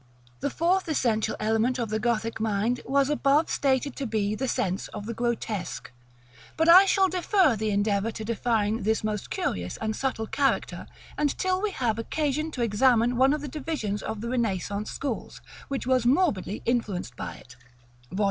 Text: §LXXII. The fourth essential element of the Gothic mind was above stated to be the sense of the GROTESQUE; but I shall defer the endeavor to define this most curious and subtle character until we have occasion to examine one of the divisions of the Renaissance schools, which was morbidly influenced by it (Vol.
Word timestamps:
§LXXII. 0.03 0.33
The 0.39 0.49
fourth 0.49 0.87
essential 0.89 1.35
element 1.39 1.77
of 1.77 1.89
the 1.91 1.99
Gothic 1.99 2.39
mind 2.39 2.81
was 2.85 3.07
above 3.11 3.51
stated 3.51 3.95
to 3.97 4.07
be 4.07 4.33
the 4.33 4.47
sense 4.47 4.87
of 4.87 5.05
the 5.05 5.13
GROTESQUE; 5.13 5.91
but 6.57 6.67
I 6.67 6.85
shall 6.87 7.07
defer 7.07 7.55
the 7.55 7.69
endeavor 7.69 8.09
to 8.13 8.25
define 8.25 8.81
this 8.81 9.03
most 9.03 9.29
curious 9.29 9.77
and 9.77 9.95
subtle 9.95 10.25
character 10.25 10.87
until 11.19 11.61
we 11.61 11.69
have 11.69 11.99
occasion 11.99 12.49
to 12.53 12.63
examine 12.63 13.15
one 13.15 13.31
of 13.31 13.41
the 13.41 13.47
divisions 13.47 14.01
of 14.01 14.21
the 14.21 14.29
Renaissance 14.29 14.89
schools, 14.89 15.39
which 15.67 15.85
was 15.85 16.03
morbidly 16.07 16.63
influenced 16.65 17.15
by 17.15 17.35
it 17.35 17.55
(Vol. 18.11 18.19